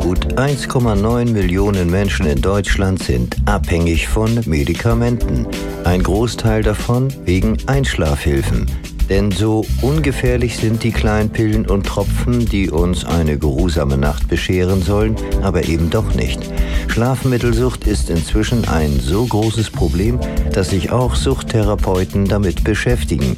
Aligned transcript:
Gut 0.00 0.38
1,9 0.38 1.32
Millionen 1.32 1.90
Menschen 1.90 2.26
in 2.26 2.40
Deutschland 2.40 3.02
sind 3.02 3.36
abhängig 3.44 4.06
von 4.06 4.40
Medikamenten. 4.46 5.46
Ein 5.84 6.02
Großteil 6.02 6.62
davon 6.62 7.12
wegen 7.24 7.56
Einschlafhilfen. 7.66 8.66
Denn 9.08 9.30
so 9.30 9.64
ungefährlich 9.82 10.56
sind 10.56 10.82
die 10.82 10.90
Kleinpillen 10.90 11.66
und 11.66 11.86
Tropfen, 11.86 12.44
die 12.46 12.70
uns 12.70 13.04
eine 13.04 13.38
geruhsame 13.38 13.96
Nacht 13.96 14.28
bescheren 14.28 14.82
sollen, 14.82 15.16
aber 15.42 15.64
eben 15.64 15.90
doch 15.90 16.14
nicht. 16.14 16.40
Schlafmittelsucht 16.88 17.86
ist 17.86 18.10
inzwischen 18.10 18.66
ein 18.68 18.98
so 19.00 19.24
großes 19.24 19.70
Problem, 19.70 20.18
dass 20.52 20.70
sich 20.70 20.90
auch 20.90 21.14
Suchttherapeuten 21.14 22.26
damit 22.26 22.64
beschäftigen. 22.64 23.36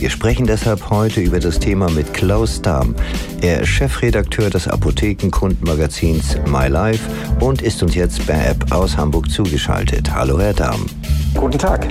Wir 0.00 0.08
sprechen 0.08 0.46
deshalb 0.46 0.88
heute 0.88 1.20
über 1.20 1.40
das 1.40 1.58
Thema 1.58 1.90
mit 1.90 2.14
Klaus 2.14 2.62
Dahm. 2.62 2.94
Er 3.42 3.60
ist 3.60 3.68
Chefredakteur 3.68 4.48
des 4.48 4.66
Apothekenkundenmagazins 4.66 6.38
My 6.46 6.68
Life 6.68 7.06
und 7.38 7.60
ist 7.60 7.82
uns 7.82 7.94
jetzt 7.94 8.26
per 8.26 8.48
App 8.48 8.72
aus 8.72 8.96
Hamburg 8.96 9.30
zugeschaltet. 9.30 10.10
Hallo, 10.10 10.40
Herr 10.40 10.54
Dahm. 10.54 10.86
Guten 11.34 11.58
Tag. 11.58 11.86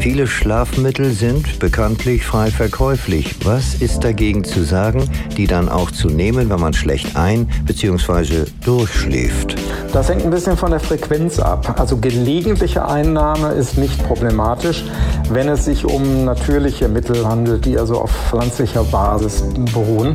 Viele 0.00 0.26
Schlafmittel 0.26 1.10
sind 1.12 1.58
bekanntlich 1.58 2.24
frei 2.24 2.50
verkäuflich. 2.50 3.34
Was 3.44 3.74
ist 3.74 4.04
dagegen 4.04 4.44
zu 4.44 4.62
sagen, 4.64 5.02
die 5.36 5.46
dann 5.46 5.68
auch 5.68 5.90
zu 5.90 6.08
nehmen, 6.08 6.48
wenn 6.48 6.60
man 6.60 6.72
schlecht 6.72 7.16
ein- 7.16 7.48
bzw. 7.66 8.44
durchschläft? 8.64 9.56
Das 9.92 10.08
hängt 10.08 10.22
ein 10.22 10.30
bisschen 10.30 10.56
von 10.56 10.70
der 10.70 10.80
Frequenz 10.80 11.38
ab. 11.38 11.74
Also 11.78 11.96
gelegentliche 11.96 12.86
Einnahme 12.86 13.48
ist 13.52 13.76
nicht 13.76 14.02
problematisch, 14.06 14.84
wenn 15.30 15.48
es 15.48 15.64
sich 15.64 15.84
um 15.84 16.24
natürliche 16.24 16.88
Mittel 16.88 17.26
handelt, 17.26 17.64
die 17.64 17.78
also 17.78 18.00
auf 18.00 18.10
pflanzlicher 18.30 18.84
Basis 18.84 19.42
beruhen. 19.74 20.14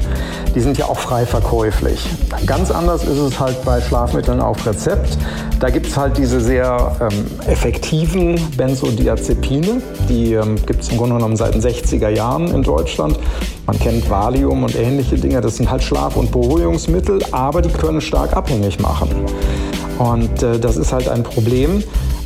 Die 0.55 0.62
sind 0.62 0.77
ja 0.77 0.86
auch 0.86 1.00
frei 1.00 1.26
verkäuflich. 1.26 2.08
Ganz 2.46 2.72
anders 2.72 3.04
ist 3.04 3.18
es 3.18 3.40
halt 3.40 3.63
bei 3.66 3.82
Schlafmitteln 3.82 4.40
auf 4.40 4.66
Rezept. 4.66 5.18
Da 5.60 5.70
gibt 5.70 5.88
es 5.88 5.98
halt 5.98 6.18
diese 6.18 6.40
sehr 6.40 6.96
ähm, 7.02 7.26
effektiven 7.48 8.40
Benzodiazepine. 8.55 9.73
Die 10.10 10.34
ähm, 10.34 10.55
gibt 10.66 10.82
es 10.82 10.90
im 10.90 10.98
Grunde 10.98 11.16
genommen 11.16 11.35
seit 11.35 11.54
den 11.54 11.62
60er 11.62 12.10
Jahren 12.10 12.48
in 12.48 12.63
Deutschland. 12.63 13.18
Man 13.66 13.79
kennt 13.79 14.10
Valium 14.10 14.63
und 14.63 14.76
ähnliche 14.76 15.16
Dinge. 15.16 15.41
Das 15.41 15.57
sind 15.57 15.70
halt 15.71 15.84
Schlaf- 15.84 16.16
und 16.16 16.32
Beruhigungsmittel, 16.32 17.20
aber 17.32 17.62
die 17.62 17.70
können 17.70 18.01
stark 18.01 18.35
abhängig 18.35 18.79
machen. 18.79 19.10
Und 19.99 20.44
äh, 20.44 20.60
das 20.60 20.77
ist 20.77 20.91
halt 20.91 21.07
ein 21.07 21.24
Problem. 21.24 21.84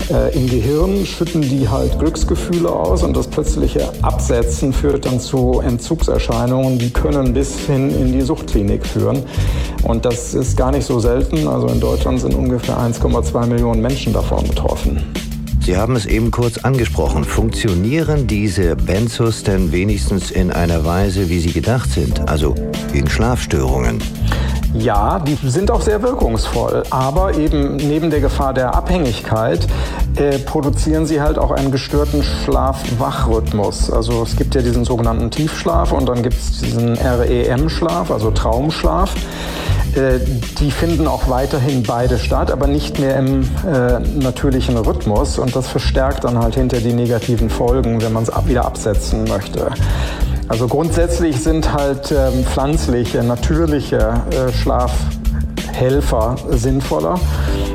Äh, 0.09 0.34
Im 0.36 0.48
Gehirn 0.48 1.06
schütten 1.06 1.42
die 1.42 1.68
halt 1.68 2.00
Glücksgefühle 2.00 2.70
aus 2.70 3.03
und 3.03 3.16
das 3.16 3.28
plötzliche 3.28 3.92
Absetzen 4.02 4.72
führt 4.72 5.06
dann 5.06 5.20
zu 5.20 5.59
Entzugserscheinungen, 5.59 6.80
die 6.80 6.92
können 6.92 7.34
bis 7.34 7.59
hin 7.59 7.90
in 7.90 8.14
die 8.14 8.22
Suchtklinik 8.22 8.86
führen. 8.86 9.23
Und 9.84 10.06
das 10.06 10.34
ist 10.34 10.56
gar 10.56 10.72
nicht 10.72 10.86
so 10.86 11.00
selten. 11.00 11.48
Also 11.48 11.68
in 11.68 11.81
Deutschland 11.81 12.22
sind 12.22 12.36
ungefähr 12.36 12.78
1,2 12.78 13.48
Millionen 13.48 13.81
Menschen 13.81 14.14
davon 14.14 14.48
betroffen. 14.48 15.03
Sie 15.68 15.76
haben 15.76 15.98
es 15.98 16.06
eben 16.06 16.32
kurz 16.32 16.60
angesprochen. 16.60 17.26
Funktionieren 17.26 18.26
diese 18.26 18.78
Benzos 18.78 19.44
denn 19.44 19.74
wenigstens 19.74 20.32
in 20.32 20.50
einer 20.50 20.86
Weise, 20.86 21.28
wie 21.28 21.40
sie 21.40 21.52
gedacht 21.52 21.92
sind, 21.92 22.30
also 22.30 22.56
gegen 22.94 23.09
Schlafstörungen? 23.09 24.02
Ja, 24.74 25.20
die 25.20 25.38
sind 25.44 25.70
auch 25.70 25.82
sehr 25.82 26.02
wirkungsvoll, 26.02 26.84
aber 26.90 27.36
eben 27.36 27.76
neben 27.76 28.09
der 28.09 28.22
Gefahr 28.22 28.54
der 28.54 28.76
Abhängigkeit 28.76 29.68
äh, 30.16 30.40
produzieren 30.40 31.06
sie 31.06 31.20
halt 31.20 31.38
auch 31.38 31.52
einen 31.52 31.70
gestörten 31.70 32.24
Schlaf-Wach-Rhythmus. 32.24 33.92
Also 33.92 34.24
es 34.24 34.38
gibt 34.38 34.56
ja 34.56 34.62
diesen 34.62 34.86
sogenannten 34.86 35.31
Tiefschlaf 35.31 35.92
und 35.92 36.08
dann 36.08 36.24
gibt 36.24 36.38
es 36.38 36.62
diesen 36.62 36.98
REM-Schlaf, 36.98 38.09
also 38.09 38.31
Traumschlaf. 38.31 39.14
Äh, 39.98 40.20
die 40.59 40.70
finden 40.70 41.08
auch 41.08 41.28
weiterhin 41.28 41.81
beide 41.84 42.20
statt, 42.20 42.52
aber 42.52 42.67
nicht 42.67 43.00
mehr 43.00 43.17
im 43.17 43.42
äh, 43.42 44.00
natürlichen 44.20 44.78
Rhythmus 44.78 45.40
und 45.40 45.56
das 45.56 45.67
verstärkt 45.67 46.24
dann 46.24 46.38
halt 46.38 46.56
hinter 46.56 46.80
die 46.80 46.94
negativen 46.94 47.50
Folgen, 47.50 48.02
wenn 48.02 48.13
man 48.13 48.24
es 48.24 48.30
ab 48.30 48.47
wieder 48.47 48.66
absetzen 48.66 49.24
möchte. 49.24 49.72
Also 50.47 50.68
grundsätzlich 50.68 51.41
sind 51.41 51.74
halt 51.74 52.12
ähm, 52.12 52.46
pflanzliche, 52.46 53.24
natürliche 53.24 54.22
äh, 54.30 54.53
Schlafhelfer 54.53 56.35
sinnvoller. 56.52 57.19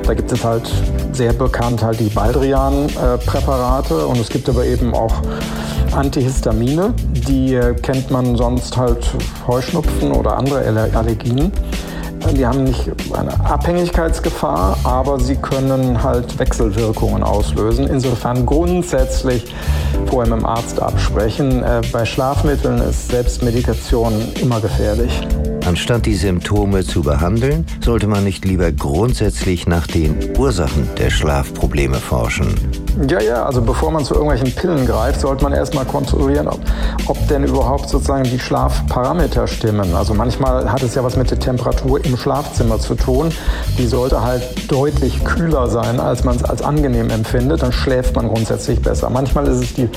Da 0.04 0.14
gibt 0.14 0.30
es 0.32 0.44
halt 0.44 0.70
sehr 1.12 1.32
bekannt 1.32 1.82
halt 1.82 2.00
die 2.00 2.08
Baldrian-Präparate 2.08 3.94
äh, 3.94 4.04
und 4.04 4.18
es 4.18 4.28
gibt 4.28 4.48
aber 4.48 4.64
eben 4.64 4.94
auch 4.94 5.14
Antihistamine, 5.90 6.94
die 7.12 7.54
äh, 7.54 7.74
kennt 7.74 8.10
man 8.10 8.36
sonst 8.36 8.76
halt 8.76 9.06
Heuschnupfen 9.46 10.12
oder 10.12 10.38
andere 10.38 10.60
Allergien. 10.94 11.52
Die 12.30 12.46
haben 12.46 12.64
nicht 12.64 12.90
eine 13.12 13.38
Abhängigkeitsgefahr, 13.44 14.78
aber 14.84 15.20
sie 15.20 15.36
können 15.36 16.02
halt 16.02 16.38
Wechselwirkungen 16.38 17.22
auslösen. 17.22 17.86
Insofern 17.86 18.46
grundsätzlich 18.46 19.54
vorher 20.06 20.32
mit 20.32 20.40
dem 20.40 20.46
Arzt 20.46 20.80
absprechen. 20.80 21.62
Äh, 21.62 21.82
bei 21.92 22.04
Schlafmitteln 22.04 22.78
ist 22.78 23.08
Selbstmedikation 23.08 24.12
immer 24.40 24.60
gefährlich. 24.60 25.20
Anstatt 25.64 26.06
die 26.06 26.14
Symptome 26.14 26.84
zu 26.84 27.02
behandeln, 27.02 27.64
sollte 27.84 28.08
man 28.08 28.24
nicht 28.24 28.44
lieber 28.44 28.72
grundsätzlich 28.72 29.68
nach 29.68 29.86
den 29.86 30.36
Ursachen 30.36 30.88
der 30.98 31.10
Schlafprobleme 31.10 31.94
forschen. 31.94 32.52
Ja, 33.08 33.20
ja, 33.20 33.44
also 33.44 33.62
bevor 33.62 33.90
man 33.90 34.04
zu 34.04 34.14
irgendwelchen 34.14 34.52
Pillen 34.54 34.86
greift, 34.86 35.20
sollte 35.20 35.44
man 35.44 35.52
erstmal 35.52 35.84
kontrollieren, 35.84 36.48
ob, 36.48 36.60
ob 37.06 37.28
denn 37.28 37.44
überhaupt 37.44 37.88
sozusagen 37.88 38.24
die 38.24 38.38
Schlafparameter 38.38 39.46
stimmen. 39.46 39.94
Also 39.94 40.14
manchmal 40.14 40.70
hat 40.70 40.82
es 40.82 40.96
ja 40.96 41.04
was 41.04 41.16
mit 41.16 41.30
der 41.30 41.38
Temperatur 41.38 42.04
im 42.04 42.16
Schlafzimmer 42.16 42.78
zu 42.80 42.94
tun. 42.94 43.30
Die 43.78 43.86
sollte 43.86 44.22
halt 44.22 44.70
deutlich 44.70 45.24
kühler 45.24 45.68
sein, 45.68 46.00
als 46.00 46.24
man 46.24 46.36
es 46.36 46.44
als 46.44 46.60
angenehm 46.60 47.08
empfindet. 47.08 47.62
Dann 47.62 47.72
schläft 47.72 48.16
man 48.16 48.28
grundsätzlich 48.28 48.82
besser. 48.82 49.08
Manchmal 49.08 49.46
ist 49.46 49.62
es 49.62 49.74
die 49.74 49.88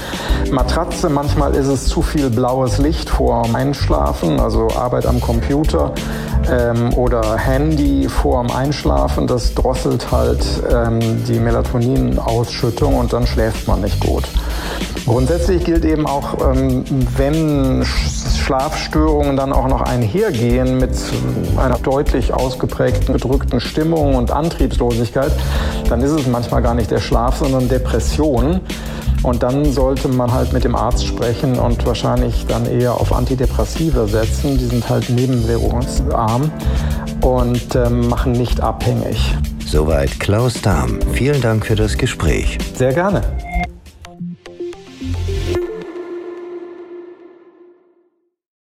Matratze, 0.52 1.09
manchmal 1.09 1.56
ist 1.56 1.68
es 1.68 1.88
zu 1.88 2.02
viel 2.02 2.30
blaues 2.30 2.78
Licht 2.78 3.09
vor 3.09 3.46
Einschlafen, 3.54 4.40
also 4.40 4.70
Arbeit 4.70 5.06
am 5.06 5.20
Computer 5.20 5.55
ähm, 6.52 6.94
oder 6.94 7.38
Handy 7.38 8.08
vor 8.10 8.44
dem 8.44 8.52
Einschlafen. 8.52 9.28
Das 9.28 9.54
drosselt 9.54 10.12
halt 10.12 10.46
ähm, 10.72 11.00
die 11.26 11.40
Melatoninausschüttung 11.40 12.96
und 12.96 13.14
dann 13.14 13.26
schläft 13.26 13.68
man 13.68 13.82
nicht 13.82 14.00
gut. 14.00 14.24
Grundsätzlich 15.06 15.64
gilt 15.64 15.86
eben 15.86 16.08
auch, 16.08 16.34
ähm, 16.52 16.84
wenn 17.16 17.86
Schlafstörungen 17.86 19.36
dann 19.36 19.54
auch 19.54 19.68
noch 19.68 19.82
einhergehen 19.82 20.78
mit 20.80 20.92
einer 21.58 21.78
deutlich 21.80 22.34
ausgeprägten, 22.34 23.14
bedrückten 23.14 23.60
Stimmung 23.60 24.16
und 24.16 24.32
Antriebslosigkeit, 24.32 25.32
dann 25.90 26.02
ist 26.02 26.12
es 26.12 26.28
manchmal 26.28 26.62
gar 26.62 26.74
nicht 26.74 26.92
der 26.92 27.00
Schlaf, 27.00 27.38
sondern 27.38 27.70
Depression. 27.70 28.62
Und 29.25 29.41
dann 29.41 29.66
sollte 29.72 30.08
man 30.08 30.31
halt 30.31 30.53
mit 30.53 30.63
dem 30.63 30.75
Arzt 30.75 31.03
sprechen 31.03 31.58
und 31.58 31.84
wahrscheinlich 31.84 32.46
dann 32.47 32.68
eher 32.68 32.94
auf 32.94 33.12
Antidepressive 33.12 34.08
setzen. 34.08 34.59
Die 34.59 34.66
sind 34.66 34.88
halt 34.88 35.09
nebenwirkungsarm 35.09 36.52
und 37.22 37.74
äh, 37.74 37.90
machen 37.90 38.34
nicht 38.34 38.62
abhängig. 38.62 39.36
Soweit 39.66 40.19
Klaus 40.19 40.62
Dahm. 40.62 41.00
Vielen 41.13 41.41
Dank 41.41 41.66
für 41.66 41.75
das 41.75 41.97
Gespräch. 41.97 42.59
Sehr 42.75 42.94
gerne. 42.94 43.24